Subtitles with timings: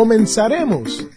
[0.00, 1.08] Comenzaremos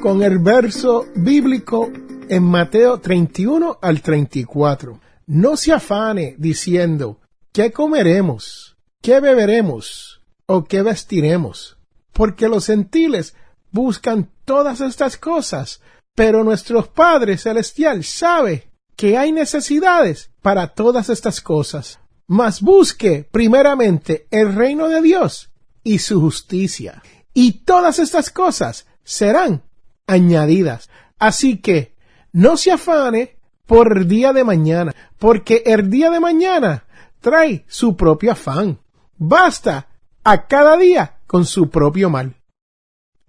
[0.00, 1.92] con el verso bíblico
[2.26, 4.98] en Mateo 31 al 34.
[5.26, 7.20] No se afane diciendo,
[7.52, 8.78] ¿qué comeremos?
[9.02, 10.22] ¿Qué beberemos?
[10.46, 11.76] ¿O qué vestiremos?
[12.14, 13.34] Porque los gentiles
[13.72, 15.82] buscan todas estas cosas,
[16.14, 21.98] pero nuestro Padre Celestial sabe que hay necesidades para todas estas cosas.
[22.26, 25.50] Mas busque primeramente el reino de Dios
[25.84, 27.02] y su justicia,
[27.34, 29.62] y todas estas cosas serán
[30.06, 30.90] añadidas.
[31.18, 31.94] Así que
[32.32, 36.84] no se afane por el día de mañana, porque el día de mañana
[37.20, 38.80] trae su propio afán.
[39.16, 39.88] Basta
[40.24, 42.34] a cada día con su propio mal.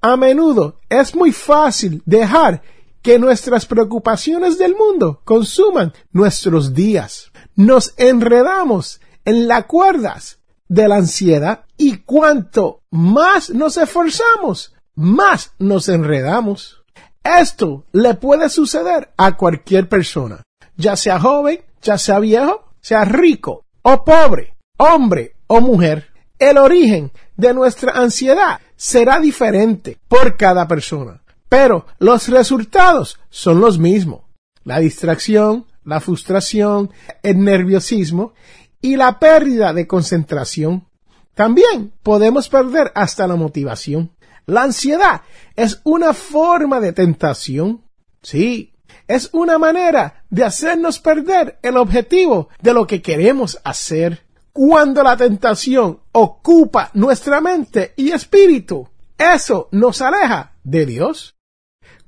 [0.02, 2.64] A menudo es muy fácil dejar
[3.02, 7.32] que nuestras preocupaciones del mundo consuman nuestros días.
[7.56, 10.40] Nos enredamos en las cuerdas
[10.72, 16.82] de la ansiedad y cuanto más nos esforzamos, más nos enredamos.
[17.22, 20.44] Esto le puede suceder a cualquier persona,
[20.78, 26.08] ya sea joven, ya sea viejo, sea rico o pobre, hombre o mujer.
[26.40, 33.78] El origen de nuestra ansiedad será diferente por cada persona, pero los resultados son los
[33.78, 34.22] mismos.
[34.64, 36.92] La distracción, la frustración,
[37.24, 38.34] el nerviosismo
[38.81, 40.88] y la pérdida de concentración.
[41.36, 44.12] También podemos perder hasta la motivación.
[44.46, 45.22] La ansiedad
[45.56, 47.84] es una forma de tentación.
[48.22, 48.74] Sí,
[49.08, 54.25] es una manera de hacernos perder el objetivo de lo que queremos hacer.
[54.53, 58.88] Cuando la tentación ocupa nuestra mente y espíritu,
[59.18, 61.36] eso nos aleja de Dios.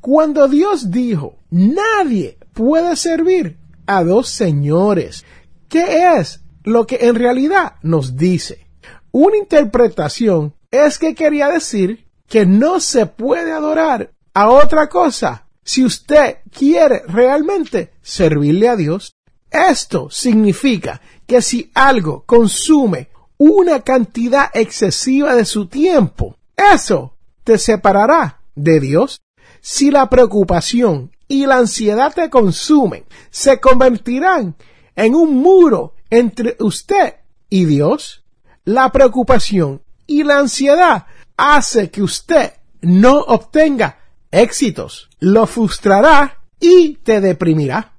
[0.01, 5.25] Cuando Dios dijo, nadie puede servir a dos señores,
[5.69, 8.67] ¿qué es lo que en realidad nos dice.
[9.11, 15.85] Una interpretación es que quería decir que no se puede adorar a otra cosa si
[15.85, 19.15] usted quiere realmente servirle a Dios.
[19.51, 28.41] Esto significa que si algo consume una cantidad excesiva de su tiempo, eso te separará
[28.55, 29.21] de Dios.
[29.61, 34.55] Si la preocupación y la ansiedad te consumen, se convertirán
[34.95, 37.15] en un muro entre usted
[37.49, 38.23] y Dios,
[38.65, 41.07] la preocupación y la ansiedad
[41.37, 43.97] hace que usted no obtenga
[44.29, 47.93] éxitos, lo frustrará y te deprimirá.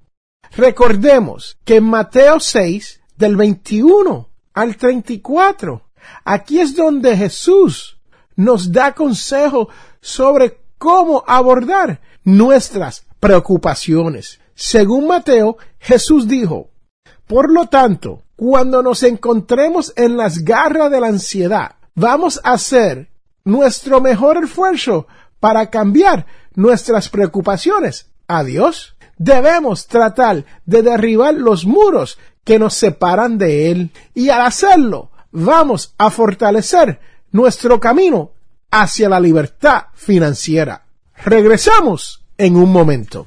[0.57, 5.83] Recordemos que en Mateo 6, del 21 al 34,
[6.25, 7.99] aquí es donde Jesús
[8.37, 9.69] nos da consejo
[10.01, 14.39] sobre cómo abordar nuestras preocupaciones.
[14.55, 16.71] Según Mateo, Jesús dijo,
[17.27, 23.09] por lo tanto, cuando nos encontremos en las garras de la ansiedad, vamos a hacer
[23.45, 25.07] nuestro mejor esfuerzo
[25.41, 28.97] para cambiar nuestras preocupaciones a Dios.
[29.17, 35.95] Debemos tratar de derribar los muros que nos separan de Él y al hacerlo vamos
[35.99, 37.01] a fortalecer
[37.33, 38.33] nuestro camino
[38.71, 40.85] hacia la libertad financiera.
[41.25, 43.27] Regresamos en un momento.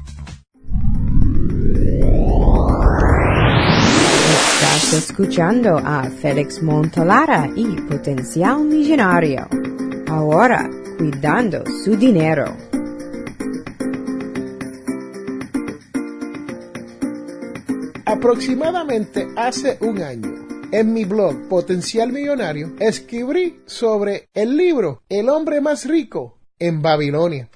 [5.01, 9.47] escuchando a Félix Montalara y Potencial Millonario.
[10.07, 12.55] Ahora, cuidando su dinero.
[18.05, 20.35] Aproximadamente hace un año,
[20.71, 27.49] en mi blog Potencial Millonario, escribí sobre el libro El hombre más rico en Babilonia.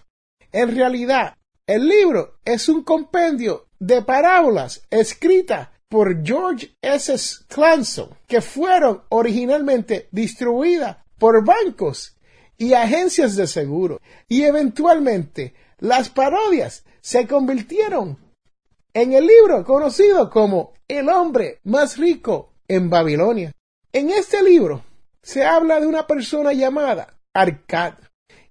[0.51, 1.35] En realidad,
[1.67, 7.45] el libro es un compendio de parábolas escritas por George S.
[7.47, 12.17] Clanson, que fueron originalmente distribuidas por bancos
[12.57, 18.17] y agencias de seguro, y eventualmente las parodias se convirtieron
[18.93, 23.51] en el libro conocido como El hombre más rico en Babilonia.
[23.91, 24.83] En este libro
[25.21, 27.95] se habla de una persona llamada Arcad,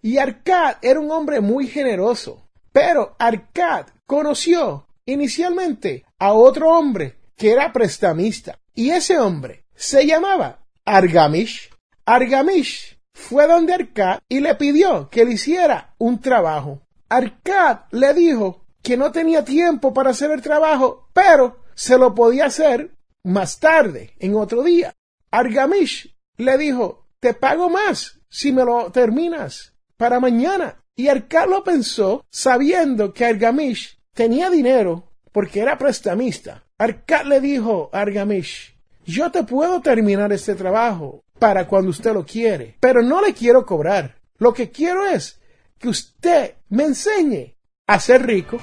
[0.02, 7.52] y Arcad era un hombre muy generoso, pero Arcad conoció inicialmente a otro hombre que
[7.52, 8.58] era prestamista.
[8.74, 11.70] Y ese hombre se llamaba Argamish.
[12.04, 16.82] Argamish fue donde Arcad y le pidió que le hiciera un trabajo.
[17.08, 22.46] Arcad le dijo que no tenía tiempo para hacer el trabajo, pero se lo podía
[22.46, 24.94] hacer más tarde, en otro día.
[25.30, 30.82] Argamish le dijo, te pago más si me lo terminas para mañana.
[30.96, 36.63] Y Arcad lo pensó sabiendo que Argamish tenía dinero porque era prestamista.
[36.76, 38.74] Arcad le dijo a Argamish,
[39.06, 43.64] yo te puedo terminar este trabajo para cuando usted lo quiere, pero no le quiero
[43.64, 44.16] cobrar.
[44.38, 45.38] Lo que quiero es
[45.78, 47.54] que usted me enseñe
[47.86, 48.58] a ser rico.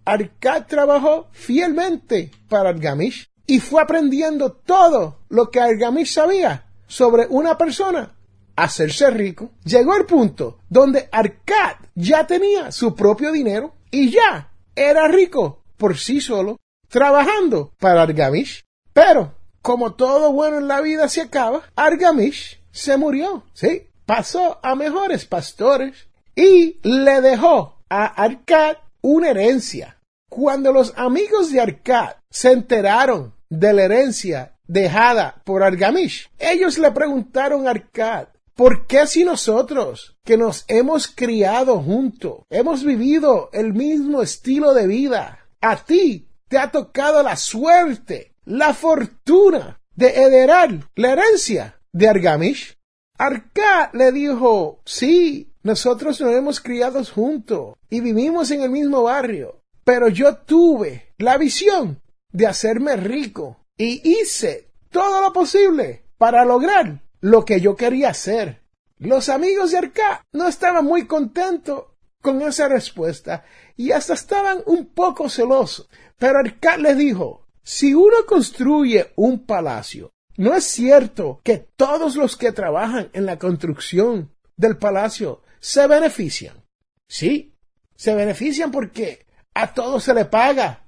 [0.04, 7.58] Arcad trabajó fielmente para Argamish y fue aprendiendo todo lo que Argamish sabía sobre una
[7.58, 8.14] persona
[8.56, 9.50] hacerse rico.
[9.64, 15.96] Llegó el punto donde Arcad ya tenía su propio dinero y ya era rico por
[15.96, 18.64] sí solo, trabajando para Argamish.
[18.92, 24.74] Pero, como todo bueno en la vida se acaba, Argamish se murió, sí, pasó a
[24.74, 29.98] mejores pastores y le dejó a Arcad una herencia.
[30.28, 36.90] Cuando los amigos de Arcad se enteraron de la herencia dejada por Argamish, ellos le
[36.90, 43.72] preguntaron a Arcad, ¿por qué si nosotros, que nos hemos criado juntos, hemos vivido el
[43.72, 50.90] mismo estilo de vida, a ti te ha tocado la suerte, la fortuna de heredar
[50.94, 52.76] la herencia de Argamish?
[53.16, 59.62] Arcad le dijo, sí, nosotros nos hemos criado juntos y vivimos en el mismo barrio,
[59.84, 62.00] pero yo tuve la visión
[62.32, 68.62] de hacerme rico y hice todo lo posible para lograr lo que yo quería hacer.
[68.98, 71.84] Los amigos de Arcá no estaban muy contentos
[72.20, 73.44] con esa respuesta
[73.76, 75.88] y hasta estaban un poco celosos.
[76.18, 82.36] Pero Arcá les dijo, si uno construye un palacio, no es cierto que todos los
[82.36, 86.64] que trabajan en la construcción del palacio se benefician.
[87.08, 87.54] Sí,
[87.98, 90.84] se benefician porque a todos se le paga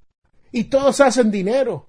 [0.53, 1.89] y todos hacen dinero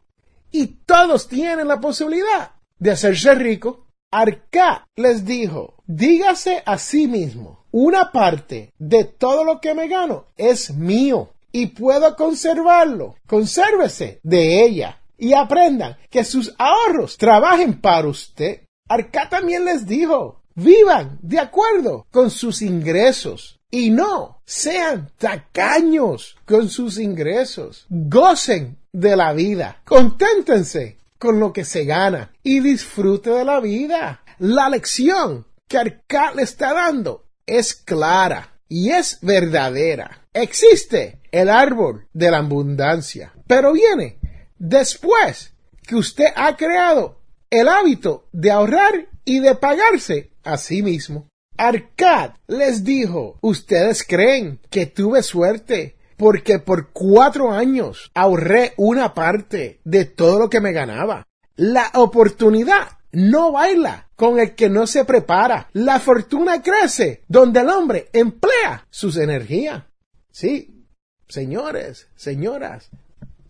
[0.51, 3.87] y todos tienen la posibilidad de hacerse rico.
[4.11, 10.25] Arcá les dijo, dígase a sí mismo, una parte de todo lo que me gano
[10.35, 13.15] es mío y puedo conservarlo.
[13.27, 18.65] Consérvese de ella y aprendan que sus ahorros trabajen para usted.
[18.89, 26.69] Arca también les dijo, vivan de acuerdo con sus ingresos y no sean tacaños con
[26.69, 27.85] sus ingresos.
[27.89, 29.81] Gocen de la vida.
[29.85, 34.21] Conténtense con lo que se gana y disfrute de la vida.
[34.39, 40.25] La lección que Arca le está dando es clara y es verdadera.
[40.33, 44.19] Existe el árbol de la abundancia, pero viene
[44.57, 45.53] después
[45.87, 51.27] que usted ha creado el hábito de ahorrar y de pagarse a sí mismo.
[51.63, 59.79] Arcad les dijo, ustedes creen que tuve suerte porque por cuatro años ahorré una parte
[59.83, 61.27] de todo lo que me ganaba.
[61.55, 65.69] La oportunidad no baila con el que no se prepara.
[65.73, 69.83] La fortuna crece donde el hombre emplea sus energías.
[70.31, 70.87] Sí,
[71.27, 72.89] señores, señoras,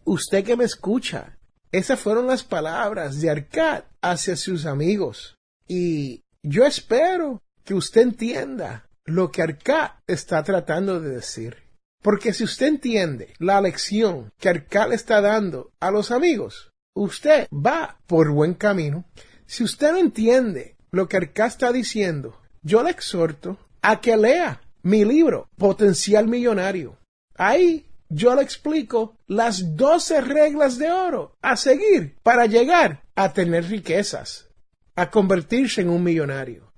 [0.03, 1.37] usted que me escucha,
[1.71, 5.37] esas fueron las palabras de Arcad hacia sus amigos.
[5.65, 11.57] Y yo espero que usted entienda lo que Arcad está tratando de decir.
[12.01, 17.99] Porque si usted entiende la lección que Arcad está dando a los amigos, usted va
[18.07, 19.05] por buen camino.
[19.45, 24.61] Si usted no entiende lo que Arcad está diciendo, yo le exhorto a que lea
[24.83, 26.97] mi libro Potencial Millonario.
[27.35, 33.65] Ahí yo le explico las doce reglas de oro a seguir para llegar a tener
[33.65, 34.49] riquezas,
[34.95, 36.70] a convertirse en un millonario,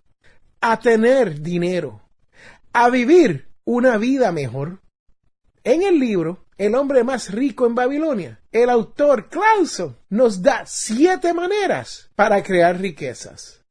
[0.65, 2.01] a tener dinero,
[2.71, 4.79] a vivir una vida mejor.
[5.65, 11.33] En el libro El hombre más rico en Babilonia, el autor Clauson nos da siete
[11.33, 13.65] maneras para crear riquezas.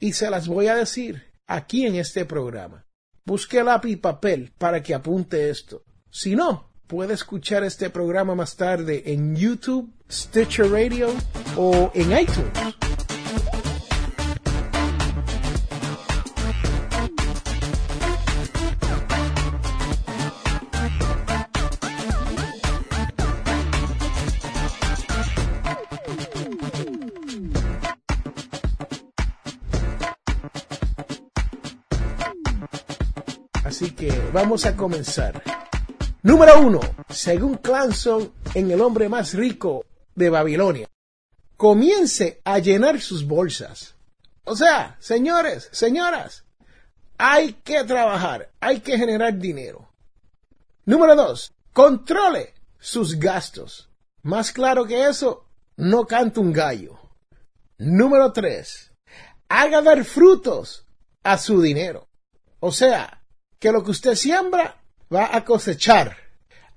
[0.00, 2.86] Y se las voy a decir aquí en este programa.
[3.24, 5.84] Busque lápiz y papel para que apunte esto.
[6.10, 11.08] Si no, puede escuchar este programa más tarde en YouTube, Stitcher Radio
[11.56, 12.91] o en iTunes.
[34.32, 35.42] Vamos a comenzar.
[36.22, 39.84] Número uno, según Clanson, en el hombre más rico
[40.14, 40.88] de Babilonia,
[41.56, 43.94] comience a llenar sus bolsas.
[44.44, 46.44] O sea, señores, señoras,
[47.18, 49.90] hay que trabajar, hay que generar dinero.
[50.84, 53.90] Número dos, controle sus gastos.
[54.22, 55.44] Más claro que eso,
[55.76, 56.98] no canta un gallo.
[57.78, 58.92] Número tres,
[59.48, 60.86] haga dar frutos
[61.22, 62.08] a su dinero.
[62.60, 63.21] O sea,
[63.62, 64.82] que lo que usted siembra
[65.14, 66.16] va a cosechar.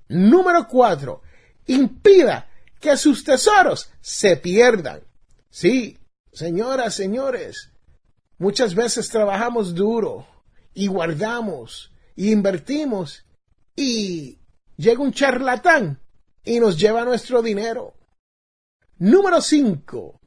[0.06, 1.20] Número cuatro,
[1.66, 5.00] impida que sus tesoros se pierdan.
[5.50, 5.98] Sí,
[6.32, 7.72] señoras, señores,
[8.38, 10.28] muchas veces trabajamos duro
[10.74, 13.24] y guardamos y invertimos
[13.74, 14.38] y
[14.76, 16.00] llega un charlatán
[16.44, 17.94] y nos lleva nuestro dinero.
[18.98, 20.20] Número cinco,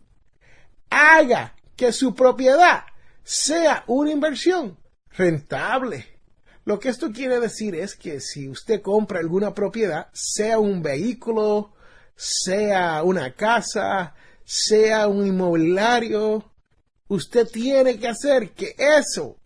[0.90, 2.84] haga que su propiedad
[3.24, 4.78] sea una inversión
[5.12, 6.19] rentable.
[6.70, 11.74] Lo que esto quiere decir es que si usted compra alguna propiedad, sea un vehículo,
[12.16, 16.54] sea una casa, sea un inmobiliario,
[17.08, 19.38] usted tiene que hacer que eso,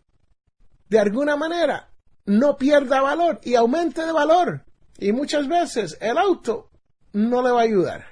[0.89, 1.93] de alguna manera,
[2.25, 4.65] no pierda valor y aumente de valor.
[4.97, 6.71] Y muchas veces el auto
[7.13, 8.05] no le va a ayudar.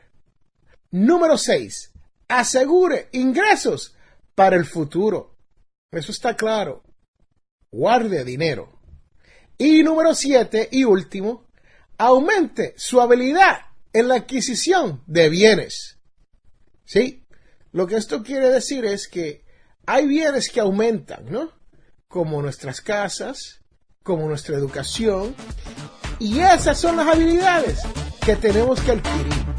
[0.90, 1.92] Número 6.
[2.30, 3.94] Asegure ingresos
[4.36, 5.36] para el futuro.
[5.92, 6.86] Eso está claro.
[7.74, 8.81] Guarde dinero.
[9.64, 11.46] Y número siete y último,
[12.00, 13.60] aumente su habilidad
[13.94, 16.00] en la adquisición de bienes.
[16.84, 17.28] ¿Sí?
[17.72, 19.46] Lo que esto quiere decir es que
[19.86, 21.52] hay bienes que aumentan, ¿no?
[22.08, 23.62] Como nuestras casas,
[24.02, 25.36] como nuestra educación.
[26.18, 27.82] Y esas son las habilidades
[28.26, 29.51] que tenemos que adquirir.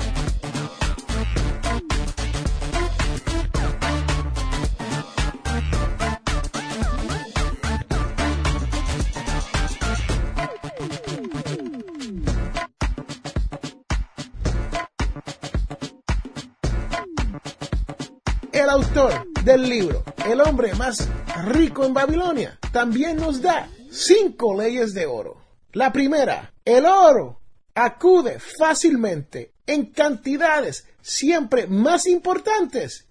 [19.52, 21.06] Del libro El hombre más
[21.44, 25.42] rico en Babilonia también nos da cinco leyes de oro.
[25.72, 27.42] La primera, el oro
[27.74, 33.06] acude fácilmente en cantidades siempre más importantes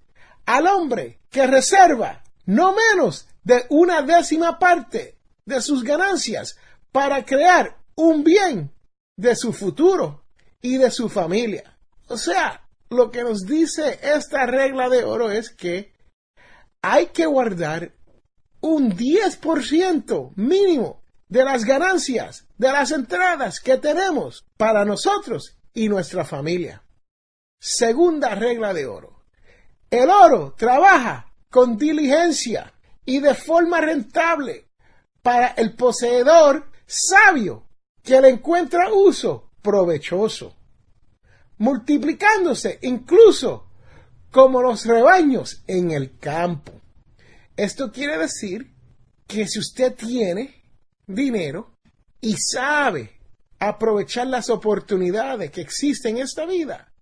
[0.47, 6.57] al hombre que reserva no menos de una décima parte de sus ganancias
[6.91, 8.71] para crear un bien
[9.15, 10.23] de su futuro
[10.59, 11.77] y de su familia.
[12.07, 15.90] O sea, lo que nos dice esta regla de oro es que
[16.81, 17.93] hay que guardar
[18.61, 26.25] un 10% mínimo de las ganancias, de las entradas que tenemos para nosotros y nuestra
[26.25, 26.83] familia.
[27.59, 29.23] Segunda regla de oro.
[29.89, 32.73] El oro trabaja con diligencia
[33.05, 34.67] y de forma rentable
[35.21, 37.67] para el poseedor sabio
[38.03, 40.55] que le encuentra uso provechoso,
[41.57, 43.70] multiplicándose incluso
[44.31, 46.81] como los rebaños en el campo.
[47.55, 48.73] Esto quiere decir
[49.27, 50.63] que si usted tiene
[51.05, 51.77] dinero
[52.21, 53.19] y sabe
[53.59, 56.93] aprovechar las oportunidades que existen en esta vida,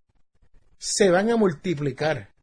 [0.78, 2.34] se van a multiplicar.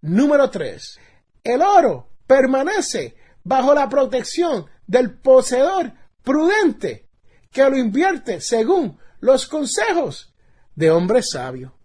[0.00, 0.98] Número 3.
[1.44, 7.08] El oro permanece bajo la protección del poseedor prudente
[7.50, 10.34] que lo invierte según los consejos
[10.74, 11.78] de hombre sabio.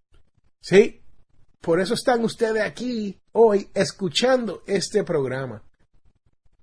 [0.62, 1.03] Sí,
[1.64, 5.64] por eso están ustedes aquí hoy escuchando este programa.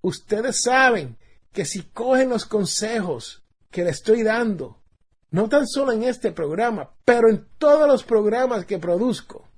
[0.02, 1.16] Ustedes saben
[1.52, 4.82] que si cogen los consejos que le estoy dando,
[5.30, 9.48] no tan solo en este programa, pero en todos los programas que produzco,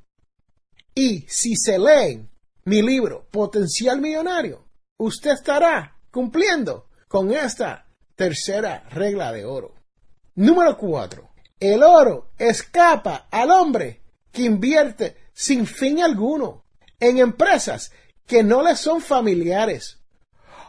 [0.95, 2.31] y si se leen
[2.65, 9.75] mi libro Potencial Millonario, usted estará cumpliendo con esta tercera regla de oro.
[10.37, 11.31] Número 4.
[11.59, 16.65] El oro escapa al hombre que invierte sin fin alguno
[17.01, 17.93] en empresas
[18.27, 19.99] que no le son familiares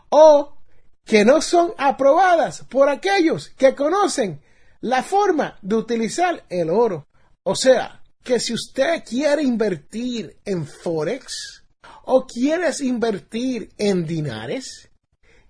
[0.10, 0.58] o
[1.06, 4.42] que no son aprobadas por aquellos que conocen
[4.82, 7.08] la forma de utilizar el oro.
[7.44, 11.64] O sea, que si usted quiere invertir en Forex
[12.06, 14.90] o quieres invertir en dinares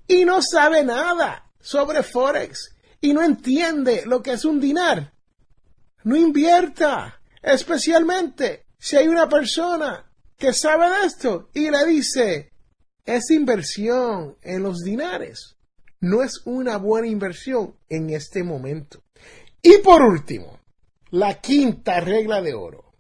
[0.08, 5.14] y no sabe nada sobre Forex y no entiende lo que es un dinar,
[6.04, 12.52] no invierta, especialmente si hay una persona que sabe de esto y le dice,
[13.06, 15.56] es inversión en los dinares.
[16.02, 19.02] No es una buena inversión en este momento.
[19.62, 20.60] Y por último,
[21.12, 22.92] la quinta regla de oro.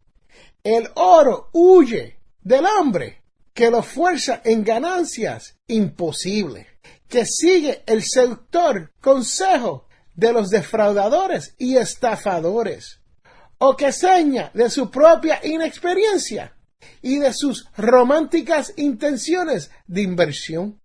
[0.63, 3.21] El oro huye del hombre
[3.53, 6.65] que lo fuerza en ganancias imposibles,
[7.09, 13.01] que sigue el seductor consejo de los defraudadores y estafadores,
[13.65, 16.53] o que seña de su propia inexperiencia
[17.01, 20.81] y de sus románticas intenciones de inversión.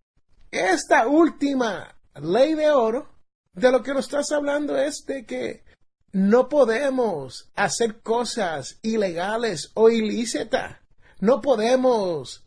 [0.53, 3.09] Esta última ley de oro,
[3.53, 5.65] de lo que nos estás hablando es de que
[6.13, 10.77] no podemos hacer cosas ilegales o ilícitas.
[11.19, 12.47] No podemos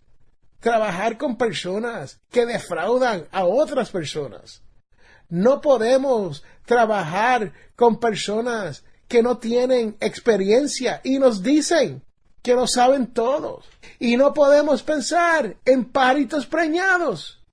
[0.62, 4.64] trabajar con personas que defraudan a otras personas.
[5.28, 12.02] No podemos trabajar con personas que no tienen experiencia y nos dicen
[12.42, 13.66] que lo saben todos.
[14.00, 17.44] Y no podemos pensar en paritos preñados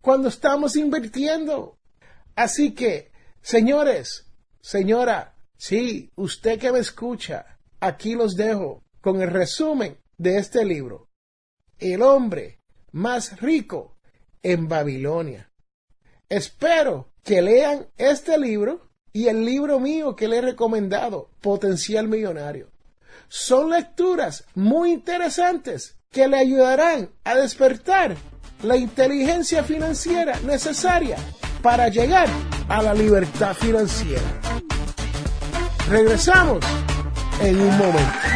[0.00, 1.80] cuando estamos invirtiendo.
[2.36, 3.10] Así que,
[3.42, 4.26] señores,
[4.60, 11.08] señora, sí, usted que me escucha, aquí los dejo con el resumen de este libro.
[11.76, 12.60] El hombre
[12.92, 13.96] más rico
[14.44, 15.50] en Babilonia.
[16.28, 22.68] Espero que lean este libro y el libro mío que le he recomendado, Potencial Millonario.
[23.28, 28.14] Son lecturas muy interesantes que le ayudarán a despertar
[28.62, 31.16] la inteligencia financiera necesaria
[31.62, 32.28] para llegar
[32.68, 34.22] a la libertad financiera.
[35.88, 36.62] Regresamos
[37.40, 38.35] en un momento.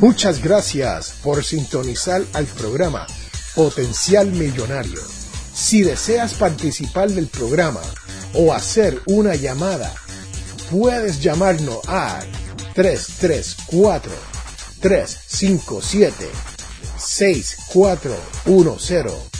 [0.00, 3.06] Muchas gracias por sintonizar al programa
[3.54, 4.98] Potencial Millonario.
[5.52, 7.82] Si deseas participar del programa
[8.32, 9.94] o hacer una llamada,
[10.70, 12.20] puedes llamarnos a
[12.74, 14.10] 334
[14.80, 16.26] 357
[16.96, 19.39] 6410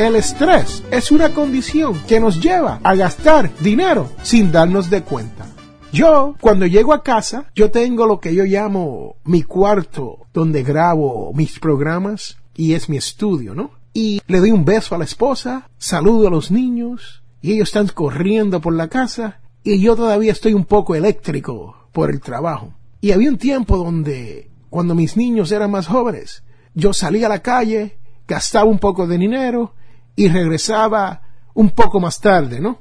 [0.00, 5.46] El estrés es una condición que nos lleva a gastar dinero sin darnos de cuenta.
[5.92, 11.34] Yo, cuando llego a casa, yo tengo lo que yo llamo mi cuarto donde grabo
[11.34, 13.72] mis programas y es mi estudio, ¿no?
[13.92, 17.88] Y le doy un beso a la esposa, saludo a los niños y ellos están
[17.88, 22.72] corriendo por la casa y yo todavía estoy un poco eléctrico por el trabajo.
[23.02, 27.42] Y había un tiempo donde, cuando mis niños eran más jóvenes, yo salía a la
[27.42, 29.74] calle, gastaba un poco de dinero
[30.20, 31.22] y regresaba
[31.54, 32.78] un poco más tarde, ¿no?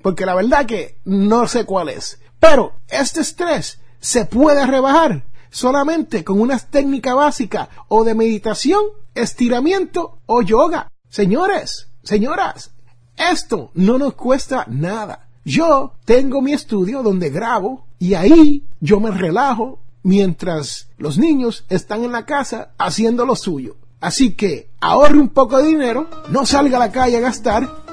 [0.06, 2.20] porque la verdad que no sé cuál es.
[2.38, 8.84] Pero este estrés se puede rebajar solamente con una técnica básica o de meditación,
[9.16, 10.92] estiramiento o yoga.
[11.08, 12.70] Señores, señoras,
[13.16, 15.26] esto no nos cuesta nada.
[15.44, 22.04] Yo tengo mi estudio donde grabo y ahí yo me relajo mientras los niños están
[22.04, 23.74] en la casa haciendo lo suyo.
[24.00, 27.85] Así que ahorre un poco de dinero, no salga a la calle a gastar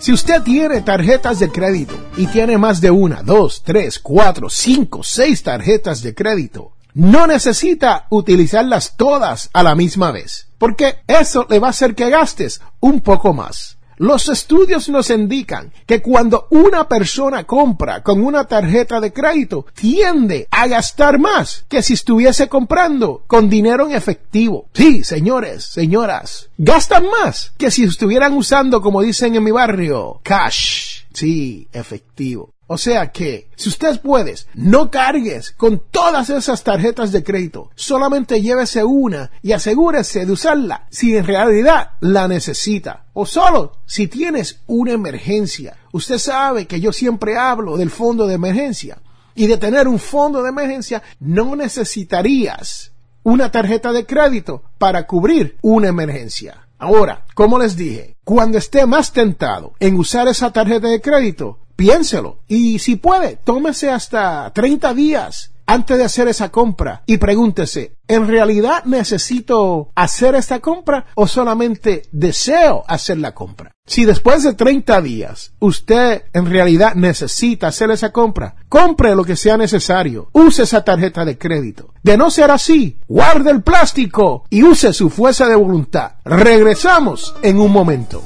[0.00, 5.02] Si usted tiene tarjetas de crédito y tiene más de una, dos, tres, cuatro, cinco,
[5.02, 11.58] seis tarjetas de crédito, no necesita utilizarlas todas a la misma vez, porque eso le
[11.58, 13.76] va a hacer que gastes un poco más.
[14.00, 20.48] Los estudios nos indican que cuando una persona compra con una tarjeta de crédito, tiende
[20.50, 24.64] a gastar más que si estuviese comprando con dinero en efectivo.
[24.72, 31.02] Sí, señores, señoras, gastan más que si estuvieran usando, como dicen en mi barrio, cash.
[31.12, 32.54] Sí, efectivo.
[32.72, 37.70] O sea que, si usted puede, no cargues con todas esas tarjetas de crédito.
[37.74, 43.06] Solamente llévese una y asegúrese de usarla si en realidad la necesita.
[43.12, 45.78] O solo si tienes una emergencia.
[45.90, 48.98] Usted sabe que yo siempre hablo del fondo de emergencia.
[49.34, 52.92] Y de tener un fondo de emergencia no necesitarías
[53.24, 56.68] una tarjeta de crédito para cubrir una emergencia.
[56.78, 62.40] Ahora, como les dije, cuando esté más tentado en usar esa tarjeta de crédito, piénselo.
[62.46, 68.28] Y si puede, tómese hasta 30 días antes de hacer esa compra y pregúntese, ¿en
[68.28, 73.72] realidad necesito hacer esta compra o solamente deseo hacer la compra?
[73.86, 79.36] Si después de 30 días usted en realidad necesita hacer esa compra, compre lo que
[79.36, 81.94] sea necesario, use esa tarjeta de crédito.
[82.02, 86.16] De no ser así, guarde el plástico y use su fuerza de voluntad.
[86.24, 88.22] Regresamos en un momento.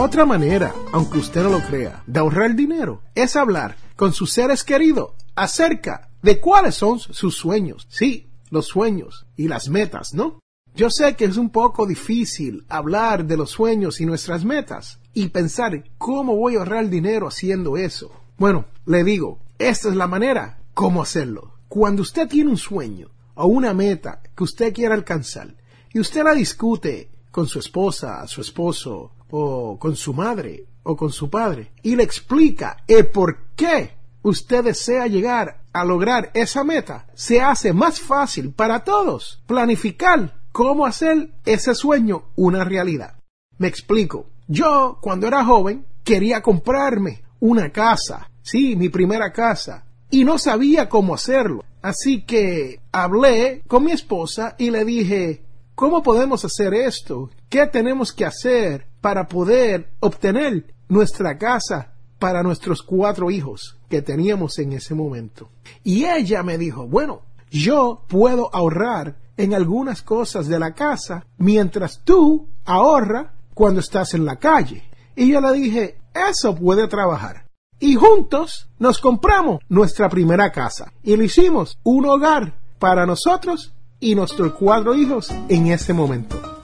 [0.00, 4.62] Otra manera, aunque usted no lo crea, de ahorrar dinero es hablar con sus seres
[4.62, 7.84] queridos acerca de cuáles son sus sueños.
[7.90, 10.38] Sí, los sueños y las metas, ¿no?
[10.72, 15.30] Yo sé que es un poco difícil hablar de los sueños y nuestras metas y
[15.30, 18.12] pensar cómo voy a ahorrar dinero haciendo eso.
[18.36, 21.54] Bueno, le digo, esta es la manera cómo hacerlo.
[21.66, 25.56] Cuando usted tiene un sueño o una meta que usted quiera alcanzar
[25.92, 31.12] y usted la discute con su esposa, su esposo o con su madre o con
[31.12, 37.06] su padre y le explica el por qué usted desea llegar a lograr esa meta,
[37.14, 43.14] se hace más fácil para todos planificar cómo hacer ese sueño una realidad.
[43.58, 44.26] Me explico.
[44.46, 50.88] Yo, cuando era joven, quería comprarme una casa, sí, mi primera casa, y no sabía
[50.88, 51.64] cómo hacerlo.
[51.82, 55.42] Así que hablé con mi esposa y le dije,
[55.74, 57.30] ¿cómo podemos hacer esto?
[57.48, 64.58] ¿Qué tenemos que hacer para poder obtener nuestra casa para nuestros cuatro hijos que teníamos
[64.58, 65.50] en ese momento.
[65.84, 72.00] Y ella me dijo, bueno, yo puedo ahorrar en algunas cosas de la casa mientras
[72.04, 74.84] tú ahorra cuando estás en la calle.
[75.14, 77.46] Y yo le dije, eso puede trabajar.
[77.80, 84.14] Y juntos nos compramos nuestra primera casa y le hicimos un hogar para nosotros y
[84.14, 86.57] nuestros cuatro hijos en ese momento.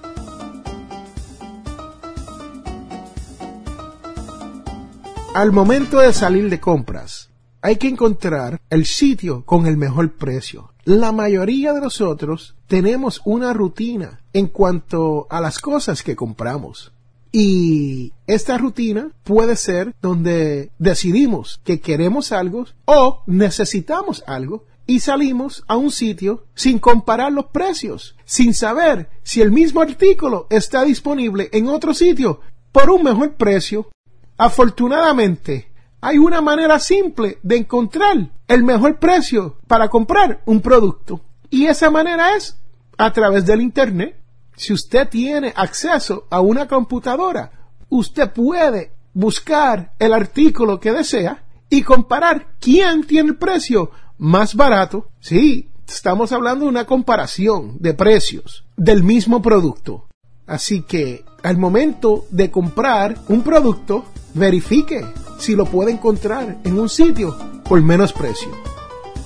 [5.34, 7.28] Al momento de salir de compras,
[7.60, 10.70] hay que encontrar el sitio con el mejor precio.
[10.84, 16.92] La mayoría de nosotros tenemos una rutina en cuanto a las cosas que compramos.
[17.32, 25.64] Y esta rutina puede ser donde decidimos que queremos algo o necesitamos algo y salimos
[25.66, 31.48] a un sitio sin comparar los precios, sin saber si el mismo artículo está disponible
[31.50, 32.38] en otro sitio
[32.70, 33.88] por un mejor precio
[34.36, 41.20] Afortunadamente, hay una manera simple de encontrar el mejor precio para comprar un producto.
[41.50, 42.58] Y esa manera es
[42.98, 44.20] a través del Internet.
[44.56, 47.50] Si usted tiene acceso a una computadora,
[47.88, 55.08] usted puede buscar el artículo que desea y comparar quién tiene el precio más barato.
[55.20, 60.06] Sí, estamos hablando de una comparación de precios del mismo producto.
[60.46, 65.04] Así que al momento de comprar un producto, verifique
[65.38, 67.36] si lo puede encontrar en un sitio
[67.68, 68.50] por menos precio.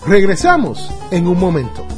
[0.07, 1.98] Regresamos en un momento.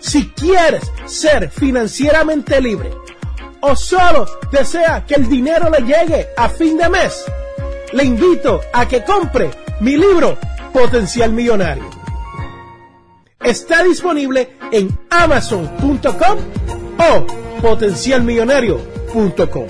[0.00, 2.90] Si quieres ser financieramente libre
[3.60, 7.24] o solo desea que el dinero le llegue a fin de mes,
[7.92, 10.36] le invito a que compre mi libro
[10.72, 11.88] Potencial Millonario.
[13.42, 16.38] Está disponible en amazon.com
[16.98, 17.26] o
[17.60, 19.66] potencialmillonario.com.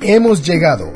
[0.00, 0.95] Hemos llegado